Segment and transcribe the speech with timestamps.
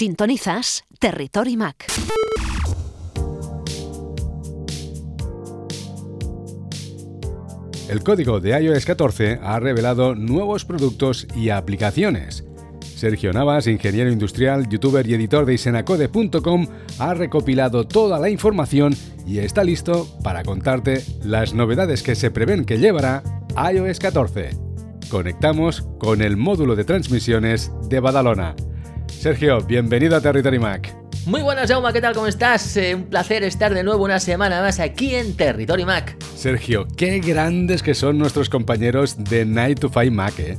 [0.00, 1.84] Sintonizas Territory Mac.
[7.90, 12.46] El código de iOS 14 ha revelado nuevos productos y aplicaciones.
[12.80, 16.66] Sergio Navas, ingeniero industrial, youtuber y editor de isenacode.com,
[16.98, 18.96] ha recopilado toda la información
[19.26, 23.22] y está listo para contarte las novedades que se prevén que llevará
[23.70, 24.56] iOS 14.
[25.10, 28.56] Conectamos con el módulo de transmisiones de Badalona.
[29.10, 30.94] Sergio, bienvenido a Territory Mac.
[31.26, 32.14] Muy buenas, Jauma, ¿qué tal?
[32.14, 32.76] ¿Cómo estás?
[32.78, 36.16] Eh, un placer estar de nuevo una semana más aquí en Territory Mac.
[36.34, 40.58] Sergio, qué grandes que son nuestros compañeros de Night to 5 Mac, ¿eh?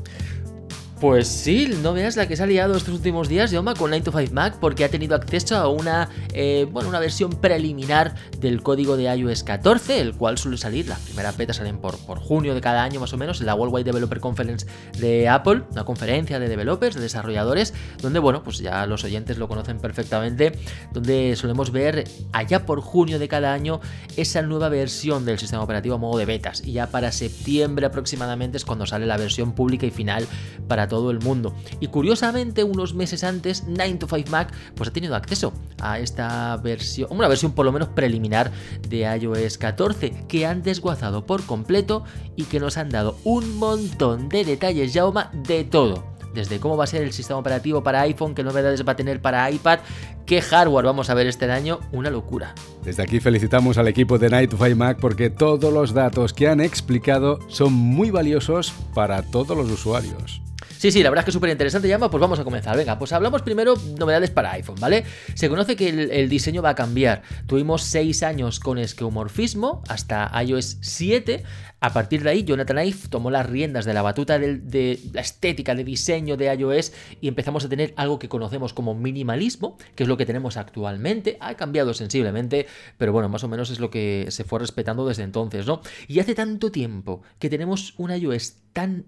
[1.01, 4.05] Pues sí, no veas la que se ha liado estos últimos días, Yoma, con 9
[4.05, 8.61] to 5 Mac, porque ha tenido acceso a una, eh, bueno, una versión preliminar del
[8.61, 12.53] código de iOS 14, el cual suele salir, las primeras betas salen por, por junio
[12.53, 14.67] de cada año más o menos, en la Worldwide Developer Conference
[14.99, 19.47] de Apple, una conferencia de developers, de desarrolladores, donde, bueno, pues ya los oyentes lo
[19.47, 20.51] conocen perfectamente,
[20.93, 23.81] donde solemos ver allá por junio de cada año
[24.17, 28.57] esa nueva versión del sistema operativo a modo de betas, y ya para septiembre aproximadamente
[28.57, 30.27] es cuando sale la versión pública y final
[30.67, 31.55] para todo el mundo.
[31.79, 36.57] Y curiosamente, unos meses antes, 9 to 5 Mac pues ha tenido acceso a esta
[36.57, 38.51] versión, una versión por lo menos preliminar
[38.89, 42.03] de iOS 14, que han desguazado por completo
[42.35, 46.85] y que nos han dado un montón de detalles, Jauma, de todo desde cómo va
[46.85, 49.79] a ser el sistema operativo para iPhone, qué novedades va a tener para iPad,
[50.25, 52.55] qué hardware vamos a ver este año, una locura.
[52.83, 56.61] Desde aquí felicitamos al equipo de Night to Mac porque todos los datos que han
[56.61, 60.41] explicado son muy valiosos para todos los usuarios.
[60.81, 62.75] Sí, sí, la verdad es que es súper interesante, Llama, pues vamos a comenzar.
[62.75, 65.03] Venga, pues hablamos primero novedades para iPhone, ¿vale?
[65.35, 67.21] Se conoce que el, diseño va a cambiar.
[67.45, 71.43] Tuvimos 6 años con esqueomorfismo hasta iOS 7.
[71.81, 75.75] A partir de ahí, Jonathan Ive tomó las riendas de la batuta de, la estética
[75.75, 80.09] de diseño de iOS y empezamos a tener algo que conocemos como minimalismo, que es
[80.09, 81.37] lo que tenemos actualmente.
[81.41, 82.65] Ha cambiado sensiblemente,
[82.97, 85.81] pero bueno, más o menos es lo que se fue respetando desde entonces, ¿no?
[86.07, 89.05] Y hace tanto tiempo que tenemos un iOS tan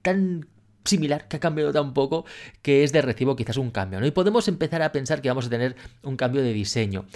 [0.00, 0.46] tan
[0.84, 2.24] similar, que ha cambiado tan poco,
[2.62, 4.06] que es de recibo quizás un cambio, ¿no?
[4.06, 7.06] Y podemos empezar a pensar que vamos a tener un cambio de diseño.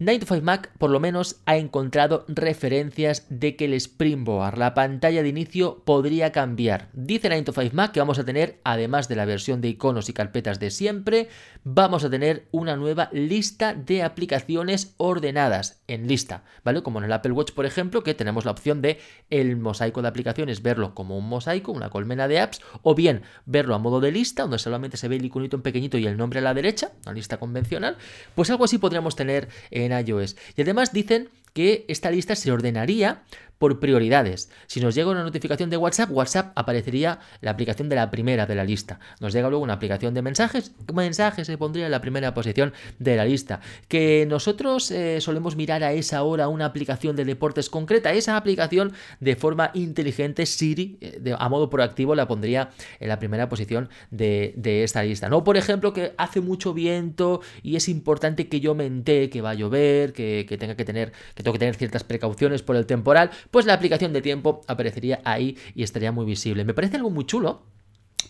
[0.00, 4.74] 9 to 5 Mac por lo menos ha encontrado referencias de que el Springboard, la
[4.74, 6.88] pantalla de inicio, podría cambiar.
[6.94, 10.08] Dice 9 to 5 Mac que vamos a tener, además de la versión de iconos
[10.08, 11.28] y carpetas de siempre,
[11.62, 16.82] vamos a tener una nueva lista de aplicaciones ordenadas en lista, ¿vale?
[16.82, 18.98] Como en el Apple Watch, por ejemplo, que tenemos la opción de
[19.30, 23.76] el mosaico de aplicaciones, verlo como un mosaico, una colmena de apps, o bien verlo
[23.76, 26.40] a modo de lista, donde solamente se ve el iconito en pequeñito y el nombre
[26.40, 27.96] a la derecha, una lista convencional,
[28.34, 30.36] pues algo así podríamos tener en iOS.
[30.56, 33.22] Y además dicen que esta lista se ordenaría
[33.58, 34.50] por prioridades.
[34.66, 38.54] Si nos llega una notificación de WhatsApp, WhatsApp aparecería la aplicación de la primera de
[38.54, 38.98] la lista.
[39.20, 43.16] Nos llega luego una aplicación de mensajes, mensajes se pondría en la primera posición de
[43.16, 43.60] la lista.
[43.88, 48.92] Que nosotros eh, solemos mirar a esa hora una aplicación de deportes concreta, esa aplicación
[49.20, 52.70] de forma inteligente Siri, eh, a modo proactivo, la pondría
[53.00, 54.54] en la primera posición de,
[54.84, 55.28] esta lista.
[55.28, 59.40] No, por ejemplo, que hace mucho viento y es importante que yo me entere que
[59.40, 62.76] va a llover, que, que tenga que tener, que tengo que tener ciertas precauciones por
[62.76, 66.64] el temporal, pues la aplicación de tiempo aparecería ahí y estaría muy visible.
[66.64, 67.66] Me parece algo muy chulo.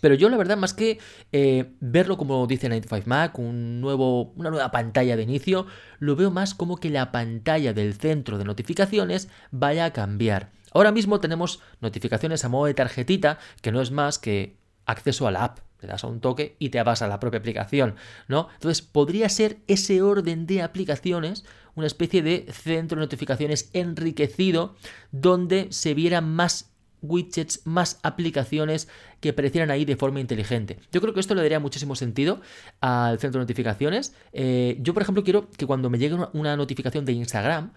[0.01, 0.99] Pero yo la verdad, más que
[1.33, 5.67] eh, verlo como dice 95 Mac, un nuevo, una nueva pantalla de inicio,
[5.99, 10.51] lo veo más como que la pantalla del centro de notificaciones vaya a cambiar.
[10.73, 15.31] Ahora mismo tenemos notificaciones a modo de tarjetita, que no es más que acceso a
[15.31, 15.61] la app.
[15.85, 17.97] Le das a un toque y te vas a la propia aplicación,
[18.27, 18.49] ¿no?
[18.55, 24.77] Entonces podría ser ese orden de aplicaciones una especie de centro de notificaciones enriquecido
[25.13, 26.71] donde se vieran más
[27.03, 28.89] widgets, más aplicaciones
[29.21, 30.79] que aparecieran ahí de forma inteligente.
[30.91, 32.41] Yo creo que esto le daría muchísimo sentido
[32.81, 34.15] al centro de notificaciones.
[34.33, 37.73] Eh, yo, por ejemplo, quiero que cuando me llegue una notificación de Instagram,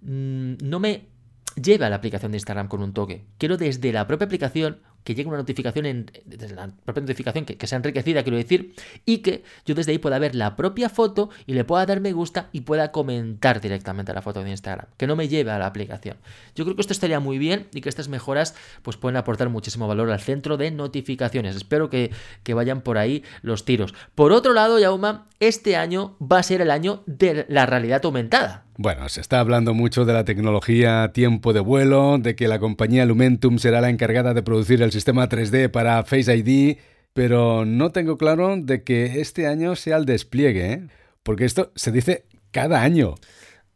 [0.00, 1.06] mm, no me
[1.54, 3.24] lleve a la aplicación de Instagram con un toque.
[3.38, 6.10] Quiero desde la propia aplicación que llegue una notificación en,
[6.54, 8.74] la propia notificación que, sea enriquecida, quiero decir,
[9.04, 12.12] y que yo desde ahí pueda ver la propia foto y le pueda dar me
[12.12, 15.66] gusta y pueda comentar directamente la foto de Instagram, que no me lleve a la
[15.66, 16.16] aplicación.
[16.54, 19.88] Yo creo que esto estaría muy bien y que estas mejoras pues pueden aportar muchísimo
[19.88, 21.56] valor al centro de notificaciones.
[21.56, 22.10] Espero que,
[22.42, 23.94] que vayan por ahí los tiros.
[24.14, 28.64] Por otro lado, Yauma, este año va a ser el año de la realidad aumentada.
[28.78, 33.04] Bueno, se está hablando mucho de la tecnología tiempo de vuelo, de que la compañía
[33.04, 36.78] Lumentum será la encargada de producir el sistema 3D para Face ID,
[37.12, 40.82] pero no tengo claro de que este año sea el despliegue, ¿eh?
[41.22, 43.16] porque esto se dice cada año.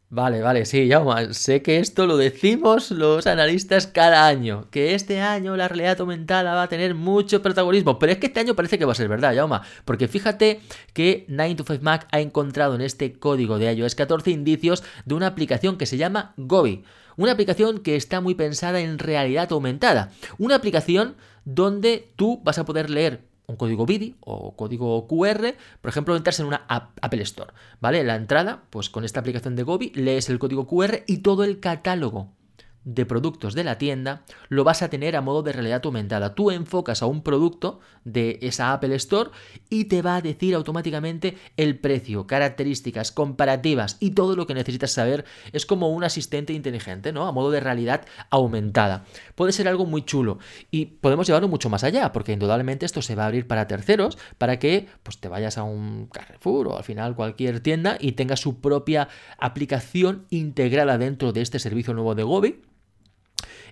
[0.09, 5.19] Vale, vale, sí, ya sé que esto lo decimos los analistas cada año, que este
[5.19, 8.79] año la realidad aumentada va a tener mucho protagonismo, pero es que este año parece
[8.79, 10.61] que va a ser verdad, Yauma, porque fíjate
[10.93, 15.85] que 9to5Mac ha encontrado en este código de iOS 14 indicios de una aplicación que
[15.85, 16.85] se llama Gobi,
[17.17, 22.65] una aplicación que está muy pensada en realidad aumentada, una aplicación donde tú vas a
[22.65, 27.53] poder leer un código BIDI o código QR, por ejemplo, entras en una Apple Store,
[27.79, 28.03] ¿vale?
[28.03, 31.61] La entrada, pues con esta aplicación de Gobi lees el código QR y todo el
[31.61, 32.33] catálogo
[32.87, 36.35] de productos de la tienda lo vas a tener a modo de realidad aumentada.
[36.35, 39.31] Tú enfocas a un producto de esa Apple Store
[39.69, 44.91] y te va a decir automáticamente el precio, características, comparativas y todo lo que necesitas
[44.91, 45.25] saber.
[45.51, 47.27] Es como un asistente inteligente, ¿no?
[47.27, 49.03] A modo de realidad aumentada.
[49.35, 50.39] Puede ser algo muy chulo
[50.71, 54.17] y podemos llevarlo mucho más allá, porque indudablemente esto se va a abrir para terceros,
[54.37, 58.37] para que pues, te vayas a un Carrefour o al final cualquier tienda y tenga
[58.37, 62.61] su propia aplicación integrada dentro de este servicio nuevo de Gobi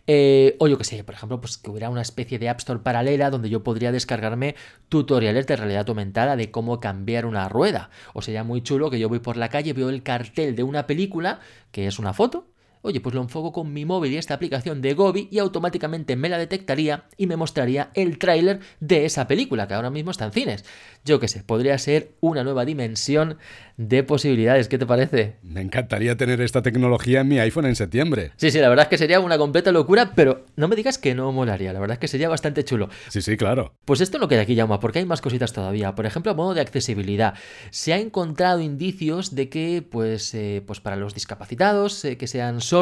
[0.07, 2.79] eh, o yo que sé, por ejemplo, pues que hubiera una especie de App Store
[2.79, 4.55] paralela donde yo podría descargarme
[4.89, 7.89] tutoriales de realidad aumentada de cómo cambiar una rueda.
[8.13, 10.87] O sería muy chulo que yo voy por la calle, veo el cartel de una
[10.87, 11.39] película,
[11.71, 12.47] que es una foto,
[12.85, 16.29] Oye, pues lo enfoco con mi móvil y esta aplicación de Gobi y automáticamente me
[16.29, 20.31] la detectaría y me mostraría el tráiler de esa película que ahora mismo está en
[20.31, 20.65] cines.
[21.03, 23.39] Yo qué sé, podría ser una nueva dimensión
[23.77, 24.67] de posibilidades.
[24.67, 25.35] ¿Qué te parece?
[25.41, 28.31] Me encantaría tener esta tecnología en mi iPhone en septiembre.
[28.37, 31.15] Sí, sí, la verdad es que sería una completa locura, pero no me digas que
[31.15, 31.73] no molaría.
[31.73, 32.89] La verdad es que sería bastante chulo.
[33.09, 33.73] Sí, sí, claro.
[33.85, 35.95] Pues esto no queda aquí, Llama, porque hay más cositas todavía.
[35.95, 37.33] Por ejemplo, a modo de accesibilidad.
[37.71, 42.61] Se ha encontrado indicios de que, pues, eh, pues para los discapacitados eh, que sean
[42.61, 42.74] sordos,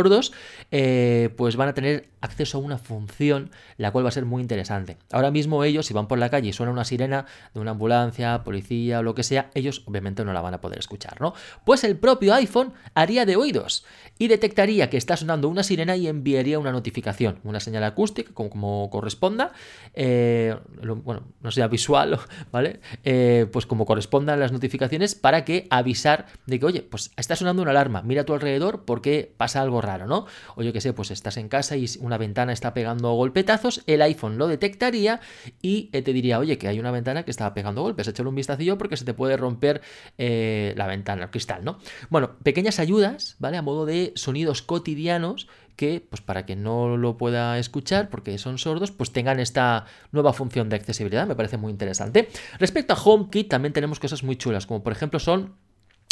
[0.71, 4.41] eh, pues van a tener acceso a una función, la cual va a ser muy
[4.41, 4.97] interesante.
[5.11, 8.43] Ahora mismo ellos, si van por la calle y suena una sirena de una ambulancia,
[8.43, 11.33] policía o lo que sea, ellos obviamente no la van a poder escuchar, ¿no?
[11.65, 13.85] Pues el propio iPhone haría de oídos
[14.17, 18.89] y detectaría que está sonando una sirena y enviaría una notificación, una señal acústica, como,
[18.89, 19.51] corresponda,
[19.93, 20.55] eh,
[21.03, 22.19] bueno, no sea visual,
[22.51, 22.79] ¿vale?
[23.03, 27.61] Eh, pues como correspondan las notificaciones para que avisar de que, oye, pues está sonando
[27.61, 30.25] una alarma, mira a tu alrededor porque pasa algo raro, ¿no?
[30.55, 34.01] O yo que sé, pues estás en casa y una ventana está pegando golpetazos, el
[34.01, 35.19] iPhone lo detectaría
[35.61, 38.35] y eh, te diría, oye, que hay una ventana que está pegando golpes, échale un
[38.35, 39.81] vistacillo porque se te puede romper
[40.17, 41.79] la ventana, el cristal, ¿no?
[42.09, 43.57] Bueno, pequeñas ayudas, ¿vale?
[43.57, 48.57] A modo de sonidos cotidianos que, pues para que no lo pueda escuchar porque son
[48.57, 51.27] sordos, pues tengan esta nueva función de accesibilidad.
[51.27, 52.29] Me parece muy interesante.
[52.59, 55.55] Respecto a HomeKit, también tenemos cosas muy chulas, como por ejemplo son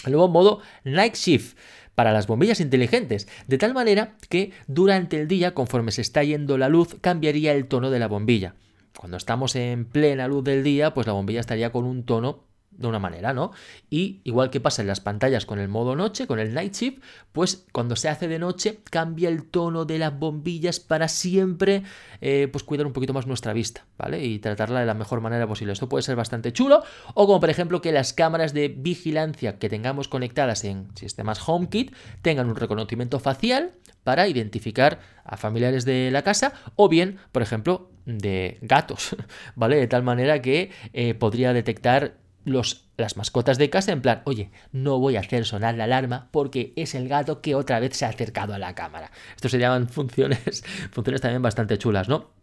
[0.05, 1.57] el nuevo modo Night Shift
[1.95, 6.57] para las bombillas inteligentes, de tal manera que durante el día, conforme se está yendo
[6.57, 8.55] la luz, cambiaría el tono de la bombilla.
[8.97, 12.87] Cuando estamos en plena luz del día, pues la bombilla estaría con un tono de
[12.87, 13.51] una manera, ¿no?
[13.89, 17.03] Y igual que pasa en las pantallas con el modo noche, con el night shift,
[17.31, 21.83] pues cuando se hace de noche cambia el tono de las bombillas para siempre,
[22.21, 24.23] eh, pues cuidar un poquito más nuestra vista, ¿vale?
[24.23, 25.73] Y tratarla de la mejor manera posible.
[25.73, 26.83] Esto puede ser bastante chulo,
[27.13, 31.93] o como por ejemplo que las cámaras de vigilancia que tengamos conectadas en sistemas HomeKit
[32.21, 33.73] tengan un reconocimiento facial
[34.03, 39.15] para identificar a familiares de la casa, o bien, por ejemplo, de gatos,
[39.55, 39.75] ¿vale?
[39.77, 44.99] De tal manera que eh, podría detectar las mascotas de casa en plan, oye, no
[44.99, 48.09] voy a hacer sonar la alarma porque es el gato que otra vez se ha
[48.09, 49.11] acercado a la cámara.
[49.35, 52.41] Esto se llaman funciones, funciones también bastante chulas, ¿no?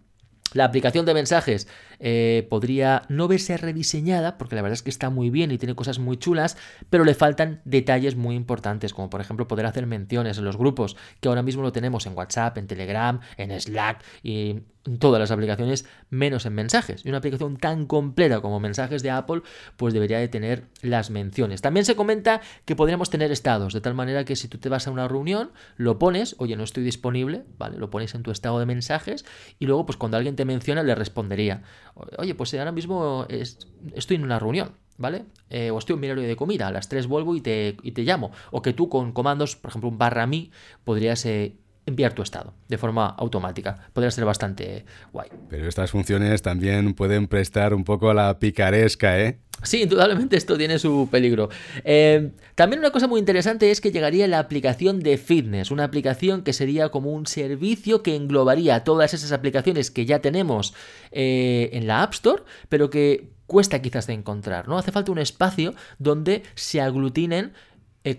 [0.55, 1.69] La aplicación de mensajes
[2.01, 5.75] eh, podría no verse rediseñada, porque la verdad es que está muy bien y tiene
[5.75, 6.57] cosas muy chulas,
[6.89, 10.97] pero le faltan detalles muy importantes, como por ejemplo poder hacer menciones en los grupos,
[11.21, 14.61] que ahora mismo lo tenemos en WhatsApp, en Telegram, en Slack y
[14.97, 17.05] todas las aplicaciones menos en mensajes.
[17.05, 19.43] Y una aplicación tan completa como mensajes de Apple,
[19.77, 21.61] pues debería de tener las menciones.
[21.61, 24.87] También se comenta que podríamos tener estados, de tal manera que si tú te vas
[24.87, 27.77] a una reunión, lo pones, oye, no estoy disponible, ¿vale?
[27.77, 29.25] Lo pones en tu estado de mensajes
[29.59, 31.63] y luego, pues cuando alguien te menciona, le respondería,
[32.17, 33.27] oye, pues ahora mismo
[33.95, 34.73] estoy en una reunión.
[34.99, 35.27] ¿vale?
[35.49, 37.93] Eh, o estoy en mi horario de comida, a las 3 vuelvo y te, y
[37.93, 38.33] te, llamo.
[38.51, 40.51] O que tú con comandos, por ejemplo, un barra mí,
[40.85, 41.57] podrías eh,
[41.89, 43.89] enviar tu estado de forma automática.
[43.93, 45.29] Podría ser bastante guay.
[45.49, 49.39] Pero estas funciones también pueden prestar un poco a la picaresca, ¿eh?
[49.63, 51.49] Sí, indudablemente esto tiene su peligro.
[51.85, 56.43] Eh, también una cosa muy interesante es que llegaría la aplicación de fitness, una aplicación
[56.43, 60.75] que sería como un servicio que englobaría todas esas aplicaciones que ya tenemos
[61.11, 64.79] eh, en la App Store, pero que cuesta quizás de encontrar, ¿no?
[64.79, 67.53] Hace falta un espacio donde se aglutinen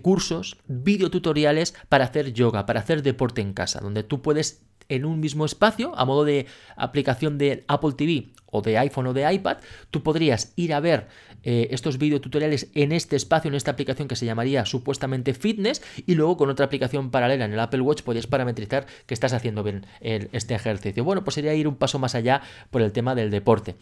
[0.02, 5.20] cursos, videotutoriales para hacer yoga, para hacer deporte en casa, donde tú puedes en un
[5.20, 9.58] mismo espacio, a modo de aplicación de Apple TV o de iPhone o de iPad,
[9.90, 11.08] tú podrías ir a ver
[11.42, 16.14] eh, estos videotutoriales en este espacio, en esta aplicación que se llamaría supuestamente Fitness, y
[16.14, 19.86] luego con otra aplicación paralela en el Apple Watch podrías parametrizar que estás haciendo bien
[20.00, 21.04] este ejercicio.
[21.04, 23.76] Bueno, pues sería ir un paso más allá por el tema del deporte.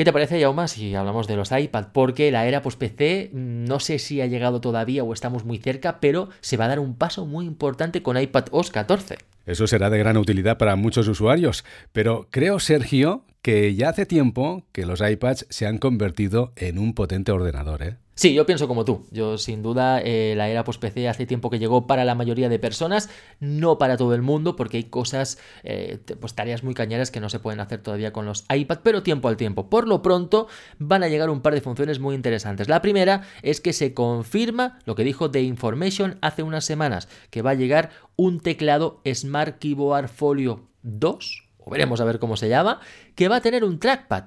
[0.00, 1.88] ¿Qué te parece, Yauma, si hablamos de los iPad?
[1.92, 6.30] Porque la era post-PC no sé si ha llegado todavía o estamos muy cerca, pero
[6.40, 9.18] se va a dar un paso muy importante con iPad OS 14.
[9.50, 14.64] Eso será de gran utilidad para muchos usuarios, pero creo, Sergio, que ya hace tiempo
[14.70, 17.96] que los iPads se han convertido en un potente ordenador, ¿eh?
[18.20, 19.06] Sí, yo pienso como tú.
[19.12, 22.58] Yo sin duda eh, la era post-PC hace tiempo que llegó para la mayoría de
[22.58, 23.08] personas,
[23.40, 27.30] no para todo el mundo, porque hay cosas, eh, pues tareas muy cañeras que no
[27.30, 29.70] se pueden hacer todavía con los iPad, pero tiempo al tiempo.
[29.70, 30.48] Por lo pronto
[30.78, 32.68] van a llegar un par de funciones muy interesantes.
[32.68, 37.40] La primera es que se confirma lo que dijo The Information hace unas semanas, que
[37.40, 42.48] va a llegar un teclado Smart Keyboard Folio 2 o veremos a ver cómo se
[42.48, 42.80] llama,
[43.14, 44.24] que va a tener un trackpad.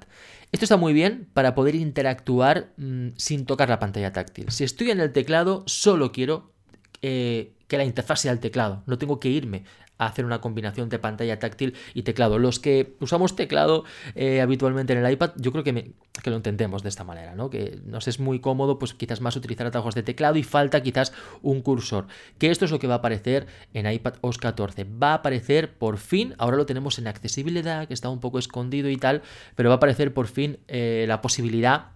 [0.52, 4.52] Esto está muy bien para poder interactuar mm, sin tocar la pantalla táctil.
[4.52, 6.54] Si estoy en el teclado, solo quiero
[7.02, 8.84] eh, que la interfaz sea teclado.
[8.86, 9.64] No tengo que irme
[9.98, 12.38] hacer una combinación de pantalla táctil y teclado.
[12.38, 16.84] Los que usamos teclado eh, habitualmente en el iPad, yo creo que, que, lo entendemos
[16.84, 17.50] de esta manera, ¿no?
[17.50, 21.14] Que nos es muy cómodo, pues quizás más utilizar atajos de teclado y falta quizás
[21.42, 22.06] un cursor.
[22.38, 24.84] Que esto es lo que va a aparecer en iPad OS 14.
[24.84, 28.88] Va a aparecer por fin, ahora lo tenemos en accesibilidad, que está un poco escondido
[28.90, 29.24] y tal,
[29.56, 31.88] pero va a aparecer por fin eh, la posibilidad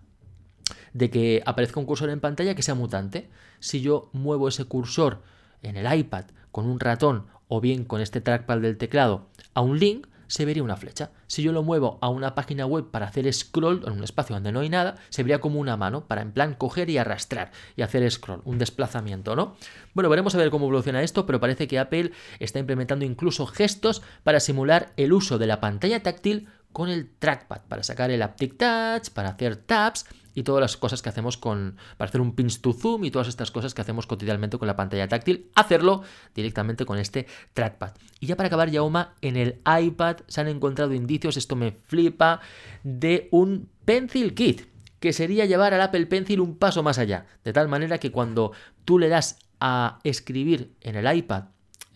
[0.93, 3.29] de que aparezca un cursor en pantalla que sea mutante.
[3.59, 5.21] Si yo muevo ese cursor
[5.61, 9.79] en el iPad con un ratón o bien con este trackpad del teclado a un
[9.79, 11.11] link, se vería una flecha.
[11.27, 14.51] Si yo lo muevo a una página web para hacer scroll en un espacio donde
[14.51, 17.81] no hay nada, se vería como una mano para en plan coger y arrastrar y
[17.81, 19.55] hacer scroll, un desplazamiento, ¿no?
[19.93, 24.01] Bueno, veremos a ver cómo evoluciona esto, pero parece que Apple está implementando incluso gestos
[24.23, 28.57] para simular el uso de la pantalla táctil con el trackpad, para sacar el Aptic
[28.57, 30.05] Touch, para hacer taps
[30.37, 33.27] y todas las cosas que hacemos con, para hacer un pinch to zoom y todas
[33.27, 36.03] estas cosas que hacemos cotidianamente con la pantalla táctil, hacerlo
[36.35, 37.25] directamente con este
[37.55, 37.93] trackpad.
[38.19, 42.39] Y ya para acabar, Yauma, en el iPad se han encontrado indicios, esto me flipa,
[42.83, 44.67] de un Pencil Kit,
[44.99, 48.51] que sería llevar al Apple Pencil un paso más allá, de tal manera que cuando
[48.85, 51.45] tú le das a escribir en el iPad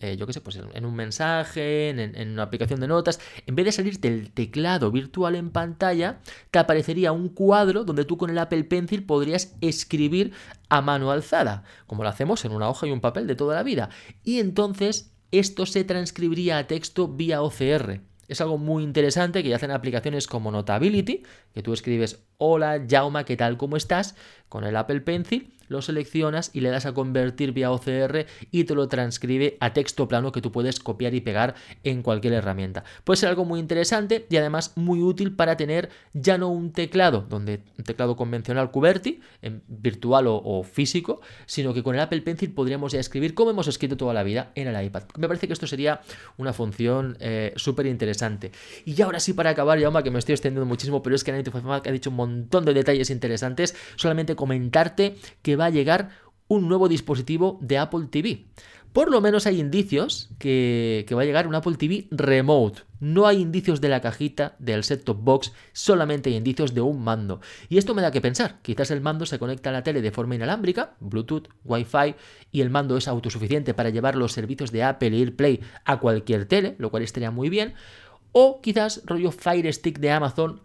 [0.02, 3.64] eh, yo qué sé, pues en, un mensaje, en, una aplicación de notas, en vez
[3.66, 6.18] de salir del teclado virtual en pantalla,
[6.50, 10.32] te aparecería un cuadro donde tú con el Apple Pencil podrías escribir
[10.68, 13.62] a mano alzada, como lo hacemos en una hoja y un papel de toda la
[13.62, 13.90] vida.
[14.24, 18.00] Y entonces esto se transcribiría a texto vía OCR.
[18.26, 21.22] Es algo muy interesante que ya hacen aplicaciones como Notability,
[21.54, 23.56] que tú escribes Hola, Jauma, ¿qué tal?
[23.56, 24.16] ¿Cómo estás?
[24.48, 28.74] Con el Apple Pencil lo seleccionas y le das a convertir vía OCR y te
[28.74, 31.54] lo transcribe a texto plano que tú puedes copiar y pegar
[31.84, 32.84] en cualquier herramienta.
[33.04, 37.26] Puede ser algo muy interesante y además muy útil para tener ya no un teclado,
[37.28, 42.52] donde un teclado convencional QWERTY, en virtual o, físico, sino que con el Apple Pencil
[42.52, 45.04] podríamos ya escribir como hemos escrito toda la vida en el iPad.
[45.18, 46.00] Me parece que esto sería
[46.36, 48.52] una función eh, súper interesante.
[48.84, 51.48] Y ahora sí, para acabar, Yauma, que me estoy extendiendo muchísimo, pero es que Night
[51.86, 56.10] ha dicho un montón de detalles interesantes, solamente comentarte que va a llegar
[56.48, 58.46] un nuevo dispositivo de Apple TV.
[58.92, 62.82] Por lo menos hay indicios que, va a llegar un Apple TV Remote.
[63.00, 67.40] No hay indicios de la cajita del set-top box, solamente hay indicios de un mando.
[67.70, 68.60] Y esto me da que pensar.
[68.60, 72.16] Quizás el mando se conecta a la tele de forma inalámbrica, Bluetooth, Wi-Fi,
[72.52, 76.44] y el mando es autosuficiente para llevar los servicios de Apple y AirPlay a cualquier
[76.44, 77.72] tele, lo cual estaría muy bien.
[78.32, 80.60] O quizás rollo Fire Stick de Amazon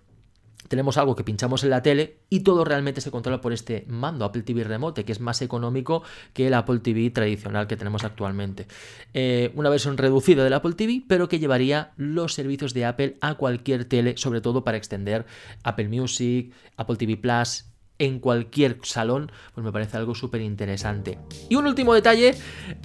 [0.67, 4.25] tenemos algo que pinchamos en la tele y todo realmente se controla por este mando
[4.25, 8.67] Apple TV Remote, que es más económico que el Apple TV tradicional que tenemos actualmente.
[9.13, 13.35] Eh, una versión reducida del Apple TV, pero que llevaría los servicios de Apple a
[13.35, 15.25] cualquier tele, sobre todo para extender
[15.63, 17.65] Apple Music, Apple TV Plus,
[17.99, 21.17] en cualquier salón, pues me parece algo súper interesante.
[21.49, 22.35] Y un último detalle,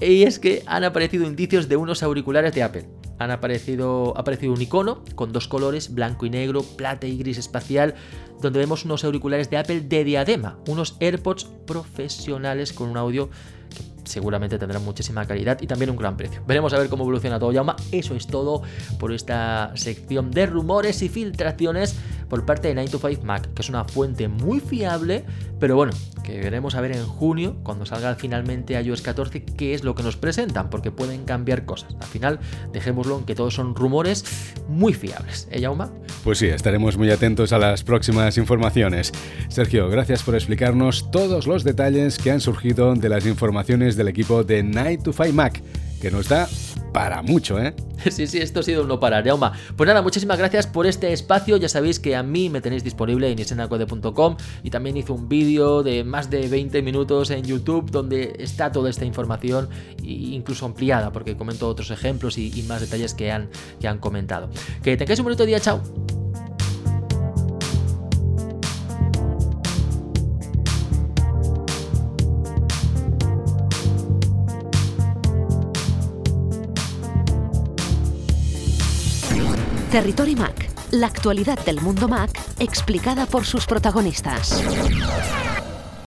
[0.01, 4.53] y es que han aparecido indicios de unos auriculares de Apple han aparecido, ha aparecido
[4.53, 7.95] un icono con dos colores, blanco y negro, plata y gris espacial,
[8.41, 13.31] donde vemos unos auriculares de Apple de diadema, unos AirPods profesionales con un audio
[13.71, 16.43] que seguramente tendrán muchísima calidad y también un gran precio.
[16.47, 17.77] Veremos a ver cómo evoluciona todo, Yauma.
[17.91, 18.63] Eso es todo
[18.99, 21.97] por esta sección de rumores y filtraciones
[22.33, 25.23] por parte de 9 to 5 Mac, que es una fuente muy fiable,
[25.61, 25.93] pero bueno,
[26.25, 30.03] que veremos a ver en junio, cuando salga finalmente iOS 14, qué es lo que
[30.03, 31.95] nos presentan, porque pueden cambiar cosas.
[32.01, 32.41] Al final,
[32.73, 34.25] dejémoslo en que todos son rumores
[34.67, 35.47] muy fiables.
[35.51, 35.91] ¿Eh, Jauma?
[36.25, 39.13] Pues sí, estaremos muy atentos a las próximas informaciones.
[39.49, 44.45] Sergio, gracias por explicarnos todos los detalles que han surgido de las informaciones del equipo
[44.45, 45.63] de 9 to 5 Mac,
[46.01, 46.49] que nos da
[46.93, 47.75] para mucho, ¿eh?
[48.11, 49.53] Sí, sí, esto ha sido un no parar, Yauma.
[49.77, 51.57] Pues nada, muchísimas gracias por este espacio.
[51.57, 55.85] Ya sabéis que a mí me tenéis disponible en isenacode.com y también hice un vídeo
[55.85, 59.69] de más de 20 minutos en YouTube donde está toda esta información,
[60.03, 63.49] incluso ampliada, porque comento otros ejemplos y, más detalles que han,
[63.81, 64.51] que han comentado.
[64.83, 65.81] Que tengáis un bonito día, chao.
[79.93, 84.63] Territory Mac, la actualidad del mundo Mac explicada por sus protagonistas.